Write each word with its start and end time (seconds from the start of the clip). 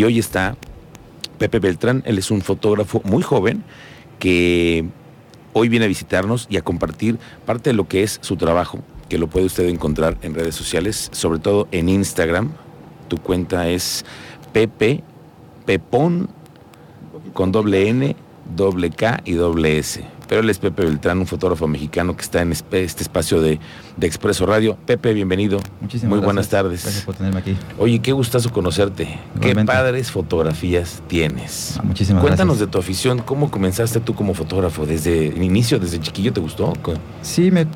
Y 0.00 0.04
hoy 0.04 0.18
está 0.18 0.56
Pepe 1.36 1.58
Beltrán, 1.58 2.02
él 2.06 2.16
es 2.16 2.30
un 2.30 2.40
fotógrafo 2.40 3.02
muy 3.04 3.22
joven 3.22 3.62
que 4.18 4.86
hoy 5.52 5.68
viene 5.68 5.84
a 5.84 5.88
visitarnos 5.88 6.46
y 6.48 6.56
a 6.56 6.62
compartir 6.62 7.18
parte 7.44 7.68
de 7.68 7.74
lo 7.74 7.86
que 7.86 8.02
es 8.02 8.18
su 8.22 8.36
trabajo, 8.36 8.78
que 9.10 9.18
lo 9.18 9.26
puede 9.26 9.44
usted 9.44 9.68
encontrar 9.68 10.16
en 10.22 10.32
redes 10.32 10.54
sociales, 10.54 11.10
sobre 11.12 11.38
todo 11.38 11.68
en 11.70 11.90
Instagram. 11.90 12.52
Tu 13.08 13.18
cuenta 13.18 13.68
es 13.68 14.06
Pepe 14.54 15.04
Pepón 15.66 16.30
con 17.34 17.52
doble 17.52 17.90
N, 17.90 18.16
doble 18.56 18.88
K 18.88 19.20
y 19.26 19.32
doble 19.32 19.76
S. 19.76 20.02
Pero 20.30 20.42
él 20.42 20.48
es 20.48 20.60
Pepe 20.60 20.84
Beltrán, 20.84 21.18
un 21.18 21.26
fotógrafo 21.26 21.66
mexicano 21.66 22.14
que 22.16 22.22
está 22.22 22.40
en 22.40 22.52
este 22.52 22.84
espacio 22.84 23.40
de, 23.42 23.58
de 23.96 24.06
Expreso 24.06 24.46
Radio. 24.46 24.78
Pepe, 24.86 25.12
bienvenido. 25.12 25.58
Muchísimas 25.80 26.08
Muy 26.08 26.18
gracias. 26.18 26.24
buenas 26.24 26.48
tardes. 26.48 26.82
Gracias 26.84 27.04
por 27.04 27.16
tenerme 27.16 27.40
aquí. 27.40 27.56
Oye, 27.80 27.98
qué 27.98 28.12
gustazo 28.12 28.52
conocerte. 28.52 29.06
Qué 29.06 29.18
Igualmente. 29.48 29.72
padres 29.72 30.12
fotografías 30.12 31.02
tienes. 31.08 31.74
Ah, 31.80 31.82
muchísimas 31.82 32.22
Cuéntanos 32.22 32.58
gracias. 32.58 32.68
de 32.68 32.70
tu 32.70 32.78
afición. 32.78 33.18
¿Cómo 33.18 33.50
comenzaste 33.50 33.98
tú 33.98 34.14
como 34.14 34.34
fotógrafo? 34.34 34.86
¿Desde 34.86 35.26
el 35.26 35.42
inicio, 35.42 35.80
desde 35.80 35.98
chiquillo 35.98 36.32
te 36.32 36.38
gustó? 36.40 36.74
Sí, 37.22 37.50
me, 37.50 37.66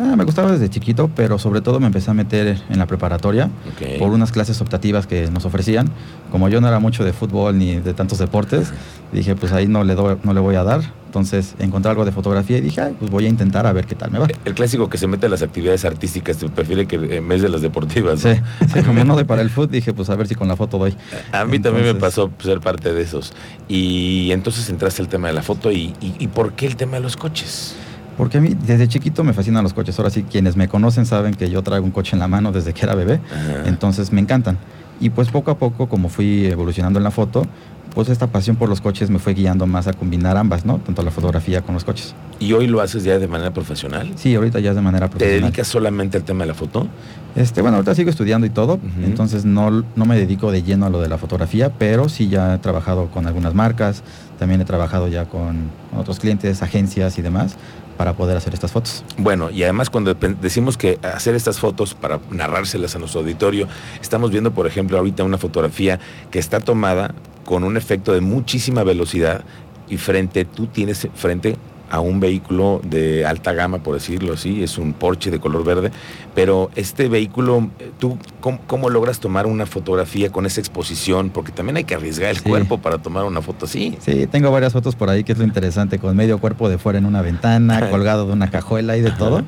ah, 0.00 0.16
me 0.16 0.24
gustaba 0.24 0.52
desde 0.52 0.68
chiquito, 0.68 1.08
pero 1.14 1.38
sobre 1.38 1.60
todo 1.60 1.80
me 1.80 1.86
empecé 1.86 2.10
a 2.10 2.14
meter 2.14 2.60
en 2.68 2.78
la 2.78 2.86
preparatoria 2.86 3.50
por 3.98 4.10
unas 4.10 4.32
clases 4.32 4.60
optativas 4.60 5.06
que 5.06 5.30
nos 5.30 5.44
ofrecían. 5.44 5.88
Como 6.30 6.48
yo 6.48 6.60
no 6.60 6.68
era 6.68 6.78
mucho 6.78 7.04
de 7.04 7.12
fútbol 7.12 7.56
ni 7.58 7.76
de 7.76 7.94
tantos 7.94 8.18
deportes, 8.18 8.72
dije, 9.12 9.36
pues 9.36 9.52
ahí 9.52 9.66
no 9.66 9.84
le, 9.84 9.94
doy- 9.94 10.18
no 10.24 10.34
le 10.34 10.40
voy 10.40 10.56
a 10.56 10.64
dar. 10.64 10.80
Entonces 11.06 11.54
encontré 11.60 11.88
algo 11.90 12.04
de 12.04 12.12
fotografía 12.12 12.58
y 12.58 12.60
dije, 12.60 12.80
"Ay, 12.82 12.94
pues 12.98 13.10
voy 13.10 13.24
a 13.24 13.28
intentar 13.28 13.66
a 13.66 13.72
ver 13.72 13.86
qué 13.86 13.94
tal 13.94 14.10
me 14.10 14.18
va. 14.18 14.26
El 14.44 14.52
clásico 14.54 14.90
que 14.90 14.98
se 14.98 15.06
mete 15.06 15.26
a 15.26 15.28
las 15.30 15.40
actividades 15.40 15.84
artísticas 15.86 16.36
te 16.36 16.46
prefiere 16.50 16.86
que 16.86 16.96
en 17.16 17.26
vez 17.26 17.40
de 17.40 17.48
las 17.48 17.62
deportivas. 17.62 18.22
¿no? 18.22 18.34
Sí, 18.34 18.40
sí, 18.74 18.82
como 18.82 19.02
no 19.04 19.14
doy 19.14 19.24
para 19.24 19.40
el 19.40 19.48
fútbol, 19.48 19.70
dije, 19.70 19.94
pues 19.94 20.10
a 20.10 20.16
ver 20.16 20.26
si 20.28 20.34
con 20.34 20.48
la 20.48 20.56
foto 20.56 20.76
doy. 20.76 20.94
A 21.32 21.44
mí 21.46 21.58
también 21.58 21.86
me 21.86 21.94
pasó 21.94 22.30
ser 22.42 22.60
parte 22.60 22.92
de 22.92 23.00
esos. 23.00 23.32
Y 23.66 24.30
entonces 24.32 24.68
entraste 24.68 25.00
al 25.00 25.08
tema 25.08 25.28
de 25.28 25.34
la 25.34 25.42
foto 25.42 25.70
y, 25.72 25.94
y- 26.02 26.16
y 26.18 26.26
¿por 26.26 26.52
qué 26.52 26.66
el 26.66 26.76
tema 26.76 26.96
de 26.96 27.02
los 27.02 27.16
coches? 27.16 27.76
Porque 28.16 28.38
a 28.38 28.40
mí 28.40 28.56
desde 28.66 28.88
chiquito 28.88 29.24
me 29.24 29.32
fascinan 29.32 29.62
los 29.62 29.74
coches. 29.74 29.98
Ahora 29.98 30.10
sí, 30.10 30.22
quienes 30.22 30.56
me 30.56 30.68
conocen 30.68 31.06
saben 31.06 31.34
que 31.34 31.50
yo 31.50 31.62
traigo 31.62 31.84
un 31.84 31.92
coche 31.92 32.14
en 32.14 32.20
la 32.20 32.28
mano 32.28 32.52
desde 32.52 32.72
que 32.72 32.84
era 32.84 32.94
bebé. 32.94 33.20
Ajá. 33.30 33.68
Entonces 33.68 34.12
me 34.12 34.20
encantan. 34.20 34.58
Y 35.00 35.10
pues 35.10 35.28
poco 35.30 35.50
a 35.50 35.58
poco, 35.58 35.88
como 35.88 36.08
fui 36.08 36.46
evolucionando 36.46 36.98
en 36.98 37.04
la 37.04 37.10
foto, 37.10 37.46
pues 37.96 38.10
esta 38.10 38.26
pasión 38.26 38.56
por 38.56 38.68
los 38.68 38.82
coches 38.82 39.08
me 39.08 39.18
fue 39.18 39.32
guiando 39.32 39.66
más 39.66 39.86
a 39.86 39.94
combinar 39.94 40.36
ambas, 40.36 40.66
¿no? 40.66 40.76
Tanto 40.76 41.00
la 41.00 41.10
fotografía 41.10 41.62
con 41.62 41.72
los 41.72 41.82
coches. 41.82 42.14
¿Y 42.38 42.52
hoy 42.52 42.66
lo 42.66 42.82
haces 42.82 43.04
ya 43.04 43.18
de 43.18 43.26
manera 43.26 43.54
profesional? 43.54 44.12
Sí, 44.16 44.34
ahorita 44.34 44.60
ya 44.60 44.68
es 44.68 44.76
de 44.76 44.82
manera 44.82 45.06
¿Te 45.06 45.12
profesional. 45.12 45.40
dedicas 45.40 45.66
solamente 45.66 46.18
al 46.18 46.24
tema 46.24 46.44
de 46.44 46.48
la 46.48 46.54
foto? 46.54 46.88
Este, 47.36 47.62
bueno, 47.62 47.78
ahorita 47.78 47.94
sigo 47.94 48.10
estudiando 48.10 48.46
y 48.46 48.50
todo, 48.50 48.78
entonces 49.02 49.46
no, 49.46 49.70
no 49.70 50.04
me 50.04 50.14
dedico 50.14 50.52
de 50.52 50.62
lleno 50.62 50.84
a 50.84 50.90
lo 50.90 51.00
de 51.00 51.08
la 51.08 51.16
fotografía, 51.16 51.72
pero 51.72 52.10
sí 52.10 52.28
ya 52.28 52.56
he 52.56 52.58
trabajado 52.58 53.06
con 53.06 53.26
algunas 53.26 53.54
marcas, 53.54 54.02
también 54.38 54.60
he 54.60 54.66
trabajado 54.66 55.08
ya 55.08 55.24
con, 55.24 55.70
otros 55.96 56.18
clientes, 56.18 56.62
agencias 56.62 57.18
y 57.18 57.22
demás, 57.22 57.56
para 57.96 58.12
poder 58.12 58.36
hacer 58.36 58.52
estas 58.52 58.72
fotos. 58.72 59.04
Bueno, 59.16 59.48
y 59.48 59.62
además 59.62 59.88
cuando 59.88 60.12
decimos 60.12 60.76
que 60.76 60.98
hacer 61.02 61.34
estas 61.34 61.58
fotos 61.58 61.94
para 61.94 62.20
narrárselas 62.30 62.94
a 62.94 62.98
nuestro 62.98 63.20
auditorio, 63.20 63.68
estamos 64.02 64.30
viendo, 64.30 64.50
por 64.50 64.66
ejemplo, 64.66 64.98
ahorita 64.98 65.24
una 65.24 65.38
fotografía 65.38 65.98
que 66.30 66.38
está 66.38 66.60
tomada 66.60 67.14
con 67.46 67.64
un 67.64 67.78
efecto 67.78 68.12
de 68.12 68.20
muchísima 68.20 68.82
velocidad 68.84 69.42
y 69.88 69.96
frente, 69.96 70.44
tú 70.44 70.66
tienes 70.66 71.08
frente 71.14 71.56
a 71.88 72.00
un 72.00 72.18
vehículo 72.18 72.80
de 72.84 73.24
alta 73.24 73.52
gama, 73.52 73.78
por 73.78 73.94
decirlo 73.94 74.32
así, 74.34 74.60
es 74.64 74.76
un 74.76 74.92
Porsche 74.92 75.30
de 75.30 75.38
color 75.38 75.62
verde, 75.64 75.92
pero 76.34 76.68
este 76.74 77.08
vehículo, 77.08 77.70
eh, 77.78 77.92
¿tú 78.00 78.18
cómo, 78.40 78.58
cómo 78.66 78.90
logras 78.90 79.20
tomar 79.20 79.46
una 79.46 79.66
fotografía 79.66 80.32
con 80.32 80.46
esa 80.46 80.60
exposición? 80.60 81.30
Porque 81.30 81.52
también 81.52 81.76
hay 81.76 81.84
que 81.84 81.94
arriesgar 81.94 82.30
el 82.30 82.38
Sí. 82.38 82.42
cuerpo 82.42 82.78
para 82.78 82.98
tomar 82.98 83.24
una 83.24 83.40
foto 83.40 83.66
así. 83.66 83.96
Sí, 84.00 84.26
tengo 84.26 84.50
varias 84.50 84.72
fotos 84.72 84.96
por 84.96 85.08
ahí 85.10 85.22
que 85.22 85.30
es 85.30 85.38
lo 85.38 85.44
interesante, 85.44 86.00
con 86.00 86.16
medio 86.16 86.38
cuerpo 86.38 86.68
de 86.68 86.76
fuera 86.76 86.98
en 86.98 87.06
una 87.06 87.22
ventana, 87.22 87.78
colgado 87.90 88.26
de 88.26 88.32
una 88.32 88.50
cajuela 88.50 88.96
y 88.96 89.02
de 89.02 89.12
todo. 89.12 89.44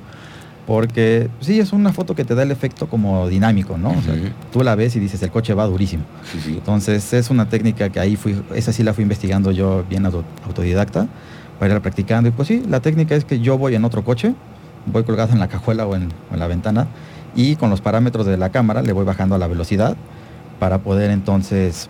Porque 0.68 1.30
sí, 1.40 1.58
es 1.58 1.72
una 1.72 1.94
foto 1.94 2.14
que 2.14 2.26
te 2.26 2.34
da 2.34 2.42
el 2.42 2.50
efecto 2.50 2.88
como 2.90 3.26
dinámico, 3.26 3.78
¿no? 3.78 3.88
O 3.88 4.02
sea, 4.02 4.14
tú 4.52 4.62
la 4.62 4.74
ves 4.74 4.94
y 4.96 5.00
dices, 5.00 5.22
el 5.22 5.30
coche 5.30 5.54
va 5.54 5.64
durísimo. 5.64 6.04
Sí, 6.30 6.40
sí. 6.44 6.50
Entonces 6.58 7.10
es 7.14 7.30
una 7.30 7.48
técnica 7.48 7.88
que 7.88 7.98
ahí 7.98 8.16
fui, 8.16 8.38
esa 8.54 8.70
sí 8.70 8.82
la 8.82 8.92
fui 8.92 9.00
investigando 9.00 9.50
yo 9.50 9.84
bien 9.88 10.04
auto- 10.04 10.24
autodidacta 10.46 11.06
para 11.58 11.74
ir 11.74 11.80
practicando. 11.80 12.28
Y 12.28 12.32
pues 12.32 12.48
sí, 12.48 12.62
la 12.68 12.80
técnica 12.80 13.14
es 13.14 13.24
que 13.24 13.40
yo 13.40 13.56
voy 13.56 13.76
en 13.76 13.84
otro 13.86 14.04
coche, 14.04 14.34
voy 14.84 15.04
colgado 15.04 15.32
en 15.32 15.38
la 15.38 15.48
cajuela 15.48 15.86
o 15.86 15.96
en, 15.96 16.10
o 16.30 16.34
en 16.34 16.38
la 16.38 16.46
ventana 16.46 16.86
y 17.34 17.56
con 17.56 17.70
los 17.70 17.80
parámetros 17.80 18.26
de 18.26 18.36
la 18.36 18.50
cámara 18.50 18.82
le 18.82 18.92
voy 18.92 19.06
bajando 19.06 19.36
a 19.36 19.38
la 19.38 19.46
velocidad 19.46 19.96
para 20.60 20.80
poder 20.80 21.10
entonces 21.10 21.88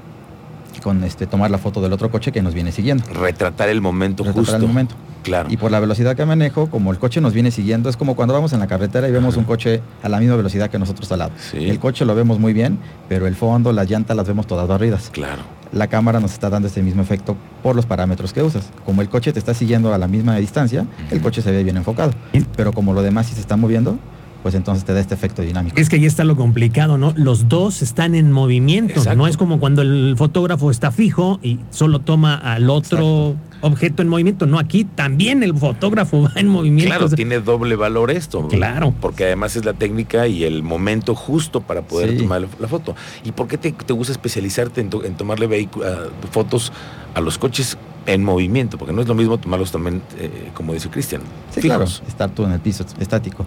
con 0.84 1.02
este 1.02 1.26
tomar 1.26 1.50
la 1.50 1.58
foto 1.58 1.80
del 1.82 1.92
otro 1.92 2.12
coche 2.12 2.30
que 2.30 2.42
nos 2.42 2.54
viene 2.54 2.70
siguiendo. 2.70 3.02
Retratar 3.12 3.68
el 3.70 3.80
momento 3.80 4.22
Retratar 4.22 4.44
justo. 4.44 4.56
el 4.56 4.68
momento. 4.68 4.94
Claro. 5.22 5.48
Y 5.50 5.56
por 5.56 5.70
la 5.70 5.80
velocidad 5.80 6.16
que 6.16 6.24
manejo, 6.24 6.70
como 6.70 6.90
el 6.92 6.98
coche 6.98 7.20
nos 7.20 7.32
viene 7.32 7.50
siguiendo, 7.50 7.88
es 7.88 7.96
como 7.96 8.16
cuando 8.16 8.34
vamos 8.34 8.52
en 8.52 8.60
la 8.60 8.66
carretera 8.66 9.08
y 9.08 9.12
vemos 9.12 9.34
Ajá. 9.34 9.40
un 9.40 9.44
coche 9.46 9.80
a 10.02 10.08
la 10.08 10.18
misma 10.20 10.36
velocidad 10.36 10.70
que 10.70 10.78
nosotros 10.78 11.10
al 11.12 11.18
lado. 11.20 11.32
Sí. 11.50 11.68
El 11.68 11.78
coche 11.78 12.04
lo 12.04 12.14
vemos 12.14 12.38
muy 12.38 12.52
bien, 12.52 12.78
pero 13.08 13.26
el 13.26 13.34
fondo, 13.34 13.72
las 13.72 13.90
llantas 13.90 14.16
las 14.16 14.26
vemos 14.26 14.46
todas 14.46 14.66
barridas. 14.68 15.10
Claro. 15.12 15.42
La 15.72 15.88
cámara 15.88 16.18
nos 16.18 16.32
está 16.32 16.48
dando 16.48 16.68
ese 16.68 16.82
mismo 16.82 17.02
efecto 17.02 17.36
por 17.62 17.76
los 17.76 17.84
parámetros 17.84 18.32
que 18.32 18.42
usas. 18.42 18.70
Como 18.86 19.02
el 19.02 19.08
coche 19.08 19.32
te 19.32 19.38
está 19.38 19.52
siguiendo 19.52 19.92
a 19.92 19.98
la 19.98 20.08
misma 20.08 20.36
distancia, 20.36 20.86
el 21.10 21.20
coche 21.20 21.42
se 21.42 21.50
ve 21.50 21.62
bien 21.62 21.76
enfocado. 21.76 22.12
Pero 22.56 22.72
como 22.72 22.94
lo 22.94 23.02
demás 23.02 23.26
sí 23.26 23.34
se 23.34 23.40
está 23.40 23.56
moviendo, 23.56 23.98
pues 24.42 24.54
entonces 24.54 24.84
te 24.84 24.94
da 24.94 25.00
este 25.00 25.14
efecto 25.14 25.42
dinámico. 25.42 25.78
Es 25.78 25.88
que 25.88 25.96
ahí 25.96 26.06
está 26.06 26.24
lo 26.24 26.36
complicado, 26.36 26.96
¿no? 26.96 27.12
Los 27.16 27.48
dos 27.48 27.82
están 27.82 28.14
en 28.14 28.32
movimiento. 28.32 28.94
Exacto. 28.94 29.18
No 29.18 29.26
es 29.26 29.36
como 29.36 29.58
cuando 29.60 29.82
el 29.82 30.14
fotógrafo 30.16 30.70
está 30.70 30.90
fijo 30.90 31.38
y 31.42 31.58
solo 31.70 32.00
toma 32.00 32.36
al 32.36 32.70
otro 32.70 33.36
objeto 33.60 34.02
en 34.02 34.08
movimiento. 34.08 34.46
No, 34.46 34.58
aquí 34.58 34.84
también 34.84 35.42
el 35.42 35.54
fotógrafo 35.56 36.22
va 36.22 36.32
en 36.36 36.48
movimiento. 36.48 36.90
Claro, 36.90 37.06
O 37.06 37.08
sea, 37.08 37.16
tiene 37.16 37.40
doble 37.40 37.76
valor 37.76 38.10
esto. 38.10 38.46
Claro. 38.48 38.94
Porque 39.00 39.24
además 39.24 39.56
es 39.56 39.64
la 39.64 39.72
técnica 39.72 40.26
y 40.28 40.44
el 40.44 40.62
momento 40.62 41.14
justo 41.14 41.60
para 41.60 41.82
poder 41.82 42.10
Sí. 42.10 42.16
tomar 42.18 42.46
la, 42.58 42.68
foto. 42.68 42.94
¿Y 43.24 43.32
por 43.32 43.48
qué 43.48 43.58
te, 43.58 43.72
te 43.72 43.92
gusta 43.92 44.12
especializarte 44.12 44.80
en, 44.80 44.90
to- 44.90 45.04
en 45.04 45.14
tomarle 45.16 45.48
vehicu- 45.48 45.84
a- 45.84 46.08
fotos 46.30 46.72
a 47.14 47.20
los 47.20 47.38
coches 47.38 47.76
en 48.06 48.22
movimiento? 48.24 48.78
Porque 48.78 48.92
no 48.92 49.02
es 49.02 49.08
lo 49.08 49.14
mismo 49.14 49.38
tomarlos 49.38 49.72
también, 49.72 50.02
eh, 50.18 50.50
como 50.54 50.72
dice 50.72 50.88
Cristian, 50.88 51.22
Sí, 51.50 51.60
fijos. 51.60 51.76
claro, 51.98 52.08
estar 52.08 52.30
tú 52.30 52.44
en 52.44 52.52
el 52.52 52.60
piso 52.60 52.84
estático. 53.00 53.44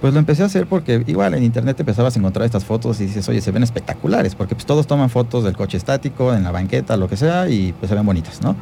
Pues 0.00 0.12
lo 0.12 0.18
empecé 0.20 0.42
a 0.42 0.46
hacer 0.46 0.66
porque 0.66 1.02
igual 1.06 1.32
en 1.32 1.42
internet 1.42 1.76
te 1.76 1.82
empezabas 1.82 2.14
a 2.14 2.18
encontrar 2.18 2.44
estas 2.44 2.66
fotos 2.66 3.00
y 3.00 3.06
dices, 3.06 3.26
oye, 3.30 3.40
se 3.40 3.50
ven 3.50 3.62
espectaculares, 3.62 4.34
porque 4.34 4.54
pues 4.54 4.66
todos 4.66 4.86
toman 4.86 5.08
fotos 5.08 5.42
del 5.42 5.56
coche 5.56 5.78
estático, 5.78 6.34
en 6.34 6.44
la 6.44 6.50
banqueta, 6.50 6.98
lo 6.98 7.08
que 7.08 7.16
sea, 7.16 7.48
y 7.48 7.72
pues 7.72 7.88
se 7.88 7.94
ven 7.94 8.04
bonitas, 8.04 8.42
¿no? 8.42 8.54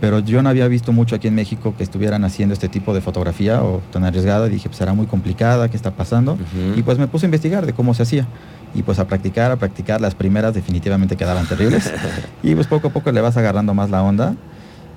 Pero 0.00 0.18
yo 0.18 0.42
no 0.42 0.48
había 0.48 0.68
visto 0.68 0.92
mucho 0.92 1.16
aquí 1.16 1.28
en 1.28 1.34
México 1.34 1.74
que 1.76 1.82
estuvieran 1.82 2.24
haciendo 2.24 2.52
este 2.52 2.68
tipo 2.68 2.92
de 2.92 3.00
fotografía 3.00 3.62
o 3.62 3.80
tan 3.92 4.04
arriesgada. 4.04 4.46
Dije, 4.48 4.68
pues 4.68 4.76
será 4.76 4.92
muy 4.92 5.06
complicada, 5.06 5.70
¿qué 5.70 5.76
está 5.76 5.92
pasando? 5.92 6.38
Y 6.76 6.82
pues 6.82 6.98
me 6.98 7.06
puse 7.06 7.26
a 7.26 7.28
investigar 7.28 7.64
de 7.64 7.72
cómo 7.72 7.94
se 7.94 8.02
hacía. 8.02 8.26
Y 8.74 8.82
pues 8.82 8.98
a 8.98 9.06
practicar, 9.06 9.50
a 9.52 9.56
practicar. 9.56 10.00
Las 10.00 10.14
primeras 10.14 10.52
definitivamente 10.52 11.16
quedaban 11.16 11.46
terribles. 11.46 11.90
y 12.42 12.54
pues 12.54 12.66
poco 12.66 12.88
a 12.88 12.90
poco 12.90 13.10
le 13.10 13.20
vas 13.22 13.36
agarrando 13.36 13.72
más 13.72 13.88
la 13.88 14.02
onda. 14.02 14.34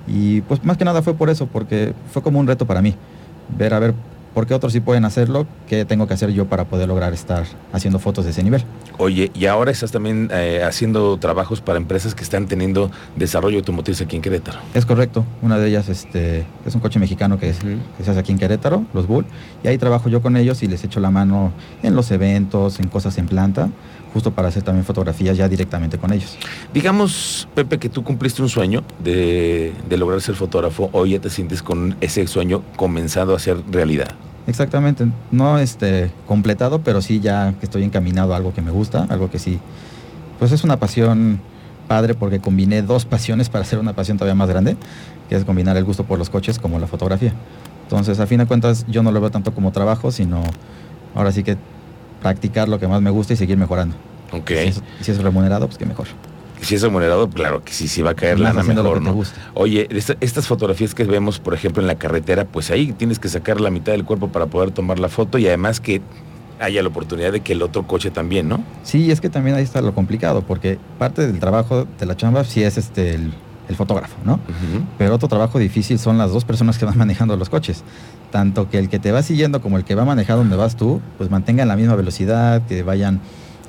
Y 0.06 0.42
pues 0.42 0.62
más 0.64 0.76
que 0.76 0.84
nada 0.84 1.00
fue 1.02 1.14
por 1.14 1.30
eso, 1.30 1.46
porque 1.46 1.94
fue 2.12 2.22
como 2.22 2.38
un 2.38 2.46
reto 2.46 2.66
para 2.66 2.82
mí. 2.82 2.94
Ver 3.56 3.72
a 3.72 3.78
ver 3.78 3.94
por 4.34 4.46
qué 4.46 4.54
otros 4.54 4.72
sí 4.72 4.80
pueden 4.80 5.04
hacerlo, 5.04 5.46
qué 5.68 5.84
tengo 5.84 6.06
que 6.06 6.14
hacer 6.14 6.30
yo 6.30 6.46
para 6.46 6.64
poder 6.64 6.88
lograr 6.88 7.12
estar 7.12 7.44
haciendo 7.72 7.98
fotos 7.98 8.24
de 8.24 8.30
ese 8.30 8.42
nivel. 8.42 8.64
Oye, 8.98 9.30
y 9.34 9.46
ahora 9.46 9.70
estás 9.70 9.90
también 9.90 10.28
eh, 10.32 10.62
haciendo 10.64 11.16
trabajos 11.18 11.60
para 11.60 11.78
empresas 11.78 12.14
que 12.14 12.22
están 12.22 12.46
teniendo 12.46 12.90
desarrollo 13.16 13.58
automotriz 13.58 14.00
aquí 14.00 14.16
en 14.16 14.22
Querétaro. 14.22 14.58
Es 14.74 14.86
correcto. 14.86 15.24
Una 15.42 15.58
de 15.58 15.68
ellas 15.68 15.88
este, 15.88 16.44
es 16.66 16.74
un 16.74 16.80
coche 16.80 16.98
mexicano 16.98 17.38
que, 17.38 17.50
es, 17.50 17.58
que 17.58 18.04
se 18.04 18.10
hace 18.10 18.20
aquí 18.20 18.32
en 18.32 18.38
Querétaro, 18.38 18.84
los 18.92 19.06
Bull. 19.06 19.24
Y 19.64 19.68
ahí 19.68 19.78
trabajo 19.78 20.08
yo 20.08 20.22
con 20.22 20.36
ellos 20.36 20.62
y 20.62 20.66
les 20.66 20.84
echo 20.84 21.00
la 21.00 21.10
mano 21.10 21.52
en 21.82 21.94
los 21.94 22.10
eventos, 22.10 22.78
en 22.78 22.88
cosas 22.88 23.16
en 23.18 23.26
planta, 23.26 23.70
justo 24.12 24.32
para 24.32 24.48
hacer 24.48 24.62
también 24.62 24.84
fotografías 24.84 25.36
ya 25.36 25.48
directamente 25.48 25.98
con 25.98 26.12
ellos. 26.12 26.36
Digamos, 26.72 27.48
Pepe, 27.54 27.78
que 27.78 27.88
tú 27.88 28.04
cumpliste 28.04 28.42
un 28.42 28.48
sueño 28.48 28.84
de, 29.02 29.72
de 29.88 29.96
lograr 29.96 30.20
ser 30.20 30.34
fotógrafo. 30.34 30.90
Hoy 30.92 31.12
ya 31.12 31.20
te 31.20 31.30
sientes 31.30 31.62
con 31.62 31.96
ese 32.00 32.26
sueño 32.26 32.62
comenzado 32.76 33.34
a 33.34 33.38
ser 33.38 33.58
realidad. 33.70 34.08
Exactamente, 34.46 35.06
no 35.30 35.58
este 35.58 36.10
completado, 36.26 36.80
pero 36.82 37.02
sí 37.02 37.20
ya 37.20 37.54
que 37.60 37.66
estoy 37.66 37.84
encaminado 37.84 38.34
a 38.34 38.36
algo 38.36 38.52
que 38.52 38.62
me 38.62 38.70
gusta, 38.70 39.06
algo 39.08 39.30
que 39.30 39.38
sí, 39.38 39.60
pues 40.38 40.52
es 40.52 40.64
una 40.64 40.78
pasión 40.78 41.40
padre 41.86 42.14
porque 42.14 42.40
combiné 42.40 42.82
dos 42.82 43.04
pasiones 43.04 43.48
para 43.48 43.62
hacer 43.62 43.78
una 43.78 43.92
pasión 43.94 44.16
todavía 44.16 44.34
más 44.34 44.48
grande, 44.48 44.76
que 45.28 45.36
es 45.36 45.44
combinar 45.44 45.76
el 45.76 45.84
gusto 45.84 46.04
por 46.04 46.18
los 46.18 46.30
coches 46.30 46.58
como 46.58 46.78
la 46.78 46.86
fotografía. 46.86 47.32
Entonces, 47.82 48.20
a 48.20 48.26
fin 48.26 48.38
de 48.38 48.46
cuentas, 48.46 48.86
yo 48.88 49.02
no 49.02 49.10
lo 49.10 49.20
veo 49.20 49.30
tanto 49.30 49.52
como 49.52 49.72
trabajo, 49.72 50.12
sino 50.12 50.42
ahora 51.14 51.32
sí 51.32 51.42
que 51.42 51.56
practicar 52.22 52.68
lo 52.68 52.78
que 52.78 52.86
más 52.86 53.02
me 53.02 53.10
gusta 53.10 53.32
y 53.32 53.36
seguir 53.36 53.56
mejorando. 53.56 53.96
Ok. 54.32 54.48
Si 54.48 54.54
es, 54.54 54.82
si 55.00 55.10
es 55.10 55.22
remunerado, 55.22 55.66
pues 55.66 55.78
que 55.78 55.86
mejor. 55.86 56.06
Si 56.62 56.74
es 56.74 56.82
remunerado, 56.82 57.28
claro 57.30 57.62
que 57.64 57.72
sí, 57.72 57.88
sí 57.88 58.02
va 58.02 58.10
a 58.10 58.14
caer 58.14 58.38
lana 58.44 58.62
mejor, 58.82 59.02
¿no? 59.02 59.10
Oye, 59.54 59.86
esta- 59.90 60.16
estas 60.20 60.46
fotografías 60.46 60.94
que 60.94 61.04
vemos, 61.04 61.38
por 61.40 61.54
ejemplo, 61.54 61.80
en 61.82 61.86
la 61.86 61.94
carretera, 61.96 62.44
pues 62.44 62.70
ahí 62.70 62.92
tienes 62.92 63.18
que 63.18 63.28
sacar 63.28 63.60
la 63.60 63.70
mitad 63.70 63.92
del 63.92 64.04
cuerpo 64.04 64.28
para 64.28 64.46
poder 64.46 64.70
tomar 64.70 64.98
la 64.98 65.08
foto 65.08 65.38
y 65.38 65.46
además 65.46 65.80
que 65.80 66.02
haya 66.60 66.82
la 66.82 66.88
oportunidad 66.88 67.32
de 67.32 67.40
que 67.40 67.54
el 67.54 67.62
otro 67.62 67.86
coche 67.86 68.10
también, 68.10 68.48
¿no? 68.48 68.62
Sí, 68.82 69.10
es 69.10 69.20
que 69.22 69.30
también 69.30 69.56
ahí 69.56 69.62
está 69.62 69.80
lo 69.80 69.94
complicado, 69.94 70.42
porque 70.42 70.78
parte 70.98 71.26
del 71.26 71.38
trabajo 71.40 71.86
de 71.98 72.06
la 72.06 72.16
chamba 72.16 72.44
sí 72.44 72.62
es 72.62 72.76
este 72.76 73.14
el, 73.14 73.32
el 73.70 73.76
fotógrafo, 73.76 74.16
¿no? 74.26 74.38
Pero 74.98 75.14
otro 75.14 75.28
trabajo 75.28 75.58
difícil 75.58 75.98
son 75.98 76.18
las 76.18 76.30
dos 76.32 76.44
personas 76.44 76.76
que 76.76 76.84
van 76.84 76.98
manejando 76.98 77.34
los 77.38 77.48
coches. 77.48 77.82
Tanto 78.30 78.68
que 78.68 78.78
el 78.78 78.88
que 78.90 78.98
te 78.98 79.10
va 79.10 79.22
siguiendo 79.22 79.60
como 79.62 79.78
el 79.78 79.84
que 79.84 79.94
va 79.94 80.04
manejando 80.04 80.42
donde 80.42 80.56
vas 80.56 80.76
tú, 80.76 81.00
pues 81.16 81.30
mantengan 81.30 81.66
la 81.68 81.76
misma 81.76 81.94
velocidad, 81.96 82.60
que 82.66 82.82
vayan 82.82 83.20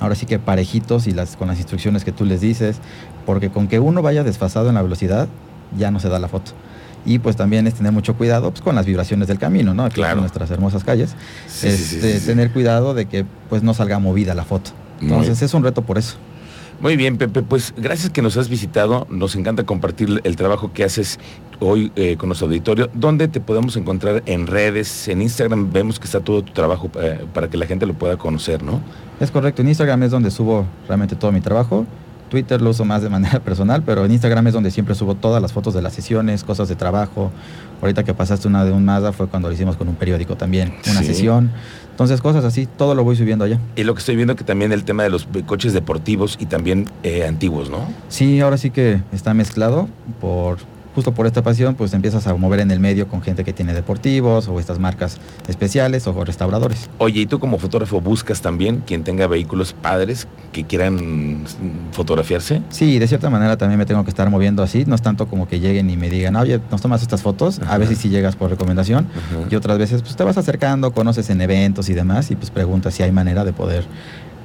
ahora 0.02 0.14
sí 0.14 0.26
que 0.26 0.38
parejitos 0.38 1.06
y 1.06 1.12
las, 1.12 1.36
con 1.36 1.48
las 1.48 1.58
instrucciones 1.58 2.04
que 2.04 2.12
tú 2.12 2.24
les 2.24 2.40
dices, 2.40 2.76
porque 3.24 3.50
con 3.50 3.68
que 3.68 3.78
uno 3.78 4.02
vaya 4.02 4.24
desfasado 4.24 4.68
en 4.68 4.74
la 4.74 4.82
velocidad, 4.82 5.28
ya 5.78 5.90
no 5.90 6.00
se 6.00 6.08
da 6.08 6.18
la 6.18 6.28
foto. 6.28 6.52
Y 7.04 7.18
pues 7.18 7.34
también 7.36 7.66
es 7.66 7.74
tener 7.74 7.90
mucho 7.92 8.14
cuidado 8.16 8.50
pues, 8.50 8.62
con 8.62 8.74
las 8.76 8.86
vibraciones 8.86 9.26
del 9.28 9.38
camino, 9.38 9.74
¿no? 9.74 9.84
Aquí 9.84 9.96
Claro. 9.96 10.14
en 10.14 10.20
nuestras 10.20 10.50
hermosas 10.50 10.84
calles. 10.84 11.14
Sí, 11.48 11.68
Este, 11.68 12.12
sí, 12.12 12.20
sí. 12.20 12.26
Tener 12.26 12.52
cuidado 12.52 12.94
de 12.94 13.06
que 13.06 13.24
pues 13.48 13.62
no 13.62 13.74
salga 13.74 13.98
movida 13.98 14.34
la 14.34 14.44
foto. 14.44 14.70
Muy 15.00 15.10
Entonces 15.10 15.42
es 15.42 15.52
un 15.54 15.64
reto 15.64 15.82
por 15.82 15.98
eso. 15.98 16.16
Muy 16.80 16.96
bien, 16.96 17.16
Pepe, 17.16 17.42
pues 17.42 17.74
gracias 17.76 18.10
que 18.10 18.22
nos 18.22 18.36
has 18.36 18.48
visitado. 18.48 19.06
Nos 19.10 19.34
encanta 19.36 19.64
compartir 19.64 20.20
el 20.24 20.36
trabajo 20.36 20.72
que 20.72 20.84
haces 20.84 21.18
hoy 21.62 21.92
eh, 21.96 22.16
con 22.16 22.28
nuestro 22.28 22.46
auditorio. 22.48 22.90
¿Dónde 22.94 23.28
te 23.28 23.40
podemos 23.40 23.76
encontrar 23.76 24.22
en 24.26 24.46
redes? 24.46 25.08
En 25.08 25.22
Instagram 25.22 25.72
vemos 25.72 25.98
que 25.98 26.04
está 26.06 26.20
todo 26.20 26.42
tu 26.42 26.52
trabajo 26.52 26.90
eh, 27.00 27.24
para 27.32 27.48
que 27.48 27.56
la 27.56 27.66
gente 27.66 27.86
lo 27.86 27.94
pueda 27.94 28.16
conocer, 28.16 28.62
¿no? 28.62 28.80
Es 29.20 29.30
correcto, 29.30 29.62
en 29.62 29.68
Instagram 29.68 30.02
es 30.02 30.10
donde 30.10 30.30
subo 30.30 30.66
realmente 30.88 31.16
todo 31.16 31.32
mi 31.32 31.40
trabajo. 31.40 31.86
Twitter 32.28 32.62
lo 32.62 32.70
uso 32.70 32.84
más 32.86 33.02
de 33.02 33.08
manera 33.16 33.40
personal, 33.40 33.82
pero 33.82 34.04
en 34.04 34.10
Instagram 34.12 34.46
es 34.46 34.54
donde 34.54 34.70
siempre 34.70 34.94
subo 34.94 35.14
todas 35.14 35.40
las 35.42 35.52
fotos 35.52 35.74
de 35.74 35.82
las 35.82 35.92
sesiones, 35.92 36.44
cosas 36.44 36.68
de 36.68 36.76
trabajo. 36.76 37.30
Ahorita 37.80 38.04
que 38.04 38.14
pasaste 38.14 38.48
una 38.48 38.64
de 38.64 38.72
un 38.72 38.84
Mazda 38.84 39.12
fue 39.12 39.26
cuando 39.28 39.48
lo 39.48 39.54
hicimos 39.54 39.76
con 39.76 39.88
un 39.88 39.94
periódico 39.96 40.36
también, 40.36 40.74
una 40.90 41.00
Sí. 41.00 41.06
sesión. 41.06 41.50
Entonces 41.90 42.22
cosas 42.22 42.44
así, 42.46 42.66
todo 42.78 42.94
lo 42.94 43.04
voy 43.04 43.16
subiendo 43.16 43.44
allá. 43.44 43.58
Y 43.76 43.84
lo 43.84 43.92
que 43.94 43.98
estoy 44.00 44.16
viendo 44.16 44.34
que 44.34 44.44
también 44.44 44.72
el 44.72 44.82
tema 44.84 45.02
de 45.02 45.10
los 45.10 45.28
coches 45.46 45.74
deportivos 45.74 46.38
y 46.40 46.46
también 46.46 46.86
eh, 47.02 47.26
antiguos, 47.26 47.68
¿no? 47.70 47.80
Sí, 48.08 48.40
ahora 48.40 48.56
sí 48.56 48.70
que 48.70 49.02
está 49.12 49.34
mezclado 49.34 49.88
por 50.20 50.56
justo 50.94 51.12
por 51.12 51.26
esta 51.26 51.42
pasión, 51.42 51.74
pues 51.74 51.90
te 51.90 51.96
empiezas 51.96 52.26
a 52.26 52.34
mover 52.34 52.60
en 52.60 52.70
el 52.70 52.80
medio 52.80 53.08
con 53.08 53.22
gente 53.22 53.44
que 53.44 53.52
tiene 53.52 53.72
deportivos 53.74 54.48
o 54.48 54.60
estas 54.60 54.78
marcas 54.78 55.18
especiales 55.48 56.06
o 56.06 56.24
restauradores. 56.24 56.88
Oye, 56.98 57.20
¿y 57.22 57.26
tú 57.26 57.38
como 57.38 57.58
fotógrafo 57.58 58.00
buscas 58.00 58.40
también 58.40 58.82
quien 58.86 59.04
tenga 59.04 59.26
vehículos 59.26 59.72
padres 59.72 60.26
que 60.52 60.64
quieran 60.64 61.44
fotografiarse? 61.92 62.62
Sí, 62.70 62.98
de 62.98 63.06
cierta 63.08 63.30
manera 63.30 63.56
también 63.56 63.78
me 63.78 63.86
tengo 63.86 64.04
que 64.04 64.10
estar 64.10 64.28
moviendo 64.30 64.62
así, 64.62 64.84
no 64.86 64.94
es 64.94 65.02
tanto 65.02 65.26
como 65.28 65.48
que 65.48 65.60
lleguen 65.60 65.90
y 65.90 65.96
me 65.96 66.10
digan, 66.10 66.36
oye, 66.36 66.60
nos 66.70 66.80
tomas 66.82 67.02
estas 67.02 67.22
fotos, 67.22 67.60
Ajá. 67.60 67.74
a 67.74 67.78
veces 67.78 67.98
sí 67.98 68.08
llegas 68.08 68.36
por 68.36 68.50
recomendación 68.50 69.08
Ajá. 69.10 69.48
y 69.50 69.54
otras 69.54 69.78
veces 69.78 70.02
pues 70.02 70.16
te 70.16 70.24
vas 70.24 70.36
acercando, 70.38 70.92
conoces 70.92 71.30
en 71.30 71.40
eventos 71.40 71.88
y 71.88 71.94
demás 71.94 72.30
y 72.30 72.36
pues 72.36 72.50
preguntas 72.50 72.94
si 72.94 73.02
hay 73.02 73.12
manera 73.12 73.44
de 73.44 73.52
poder 73.52 73.84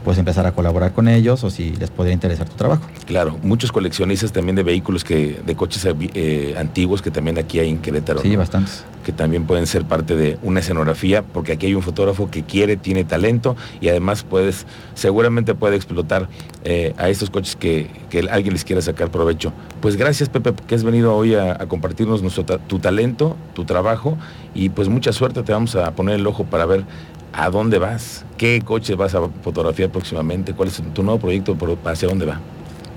pues 0.07 0.17
empezar 0.17 0.45
a 0.45 0.53
colaborar 0.53 0.93
con 0.93 1.09
ellos 1.09 1.43
o 1.43 1.49
si 1.49 1.71
les 1.71 1.89
podría 1.89 2.13
interesar 2.13 2.47
tu 2.47 2.55
trabajo. 2.55 2.87
Claro, 3.05 3.37
muchos 3.43 3.73
coleccionistas 3.73 4.31
también 4.31 4.55
de 4.55 4.63
vehículos 4.63 5.03
que, 5.03 5.41
de 5.45 5.55
coches 5.57 5.85
eh, 5.85 6.55
antiguos 6.57 7.01
que 7.01 7.11
también 7.11 7.37
aquí 7.37 7.59
hay 7.59 7.67
en 7.67 7.79
Querétaro. 7.79 8.21
Sí, 8.21 8.29
¿no? 8.29 8.37
bastantes. 8.37 8.85
Que 9.07 9.13
también 9.13 9.45
pueden 9.45 9.67
ser 9.67 9.85
parte 9.85 10.17
de 10.17 10.37
una 10.43 10.59
escenografía, 10.59 11.21
porque 11.21 11.53
aquí 11.53 11.67
hay 11.67 11.75
un 11.75 11.81
fotógrafo 11.81 12.29
que 12.29 12.43
quiere, 12.43 12.75
tiene 12.75 13.05
talento 13.05 13.55
y 13.79 13.87
además 13.87 14.23
puedes, 14.23 14.65
seguramente 14.95 15.55
puede 15.55 15.77
explotar 15.77 16.27
eh, 16.65 16.93
a 16.97 17.07
estos 17.07 17.29
coches 17.29 17.55
que, 17.55 17.89
que 18.09 18.19
alguien 18.29 18.51
les 18.51 18.65
quiera 18.65 18.81
sacar 18.81 19.09
provecho. 19.09 19.53
Pues 19.79 19.95
gracias 19.95 20.27
Pepe, 20.27 20.51
que 20.67 20.75
has 20.75 20.83
venido 20.83 21.15
hoy 21.15 21.35
a, 21.35 21.57
compartirnos 21.69 22.21
tu 22.67 22.79
talento, 22.79 23.37
tu 23.53 23.63
trabajo 23.63 24.17
y 24.53 24.67
pues 24.67 24.89
mucha 24.89 25.13
suerte, 25.13 25.41
te 25.41 25.53
vamos 25.53 25.77
a 25.77 25.89
poner 25.91 26.15
el 26.15 26.27
ojo 26.27 26.43
para 26.43 26.65
ver 26.65 26.83
a 27.31 27.49
dónde 27.49 27.77
vas, 27.77 28.25
qué 28.37 28.61
coche 28.61 28.95
vas 28.95 29.15
a 29.15 29.21
fotografiar 29.41 29.89
próximamente, 29.89 30.51
cuál 30.51 30.67
es 30.67 30.83
tu 30.93 31.01
nuevo 31.01 31.17
proyecto, 31.17 31.55
hacia 31.85 32.09
dónde 32.09 32.25
va. 32.25 32.41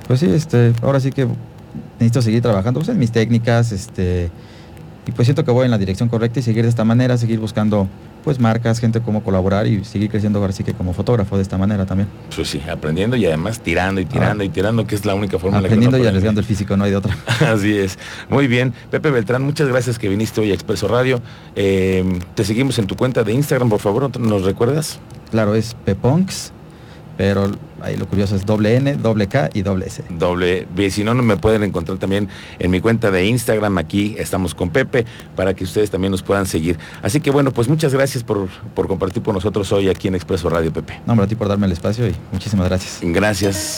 Pues 0.09 0.19
sí, 0.19 0.27
este, 0.27 0.73
ahora 0.83 0.99
sí 0.99 1.13
que 1.13 1.29
necesito 2.01 2.21
seguir 2.21 2.43
trabajando 2.43 2.81
pues, 2.81 2.97
mis 2.97 3.13
técnicas, 3.13 3.71
este, 3.71 4.33
y 5.07 5.13
pues 5.13 5.27
siento 5.27 5.45
que 5.45 5.51
voy 5.51 5.65
en 5.65 5.71
la 5.71 5.79
dirección 5.79 6.09
correcta 6.09 6.41
y 6.41 6.43
seguir 6.43 6.63
de 6.63 6.69
esta 6.69 6.85
manera, 6.85 7.17
seguir 7.17 7.39
buscando 7.39 7.89
pues 8.23 8.39
marcas, 8.39 8.81
gente 8.81 9.01
cómo 9.01 9.23
colaborar 9.23 9.67
y 9.67 9.85
seguir 9.85 10.11
creciendo 10.11 10.39
ahora 10.41 10.53
sí 10.53 10.63
que 10.63 10.75
como 10.75 10.93
fotógrafo 10.93 11.37
de 11.37 11.43
esta 11.43 11.57
manera 11.57 11.87
también. 11.87 12.09
Pues 12.35 12.49
sí, 12.49 12.61
aprendiendo 12.71 13.17
y 13.17 13.25
además 13.27 13.61
tirando 13.61 14.01
y 14.01 14.05
tirando 14.05 14.45
y 14.45 14.49
tirando, 14.49 14.87
que 14.87 14.95
es 14.95 15.05
la 15.05 15.15
única 15.15 15.39
forma 15.39 15.57
en 15.57 15.63
la 15.63 15.69
que 15.69 15.75
Aprendiendo 15.75 15.99
y 15.99 16.07
arriesgando 16.07 16.41
el 16.41 16.47
físico, 16.47 16.77
no 16.77 16.85
hay 16.85 16.91
de 16.91 16.97
otra. 16.97 17.17
Así 17.53 17.77
es. 17.77 17.99
Muy 18.29 18.47
bien. 18.47 18.75
Pepe 18.91 19.11
Beltrán, 19.11 19.43
muchas 19.43 19.69
gracias 19.69 19.99
que 19.99 20.09
viniste 20.09 20.41
hoy 20.41 20.51
a 20.51 20.55
Expreso 20.55 20.89
Radio. 20.89 21.23
Eh, 21.57 22.05
te 22.35 22.45
seguimos 22.45 22.79
en 22.79 22.87
tu 22.87 22.97
cuenta 22.97 23.25
de 23.25 23.33
Instagram, 23.33 23.69
por 23.69 23.81
favor, 23.81 24.19
¿nos 24.21 24.45
recuerdas? 24.45 24.99
Claro, 25.31 25.55
es 25.55 25.75
Peponks, 25.85 26.53
pero 27.21 27.51
ahí 27.83 27.99
lo 27.99 28.07
curioso 28.07 28.35
es 28.35 28.47
doble 28.47 28.77
N, 28.77 28.95
doble 28.95 29.27
K 29.27 29.51
y 29.53 29.61
doble 29.61 29.89
S. 29.89 30.03
Doble 30.09 30.67
B. 30.75 30.91
Si 30.91 31.05
no, 31.05 31.13
no 31.13 31.23
me 31.23 31.37
pueden 31.37 31.63
encontrar 31.63 31.99
también 31.99 32.31
en 32.59 32.71
mi 32.71 32.81
cuenta 32.81 33.11
de 33.11 33.27
Instagram. 33.27 33.77
Aquí 33.77 34.15
estamos 34.19 34.55
con 34.55 34.71
Pepe 34.71 35.05
para 35.37 35.53
que 35.53 35.65
ustedes 35.65 35.91
también 35.91 36.13
nos 36.13 36.23
puedan 36.23 36.47
seguir. 36.47 36.79
Así 37.03 37.21
que 37.21 37.31
bueno, 37.31 37.51
pues 37.51 37.69
muchas 37.69 37.93
gracias 37.93 38.25
por, 38.25 38.49
por 38.75 38.89
compartir 38.89 39.23
con 39.23 39.35
nosotros 39.35 39.71
hoy 39.71 39.91
aquí 39.91 40.09
en 40.09 40.15
Expreso 40.15 40.49
Radio, 40.49 40.73
Pepe. 40.73 40.99
No, 41.05 41.13
hombre, 41.13 41.27
a 41.27 41.29
ti 41.29 41.35
por 41.35 41.47
darme 41.47 41.67
el 41.67 41.73
espacio 41.73 42.09
y 42.09 42.15
muchísimas 42.33 42.67
gracias. 42.71 43.01
Gracias. 43.03 43.69